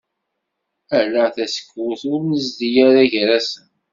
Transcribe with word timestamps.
Ala 0.99 1.25
taseksut 1.35 2.01
i 2.03 2.07
ur 2.13 2.21
nezdi 2.29 2.69
ara 2.87 3.03
gar-asen. 3.11 3.67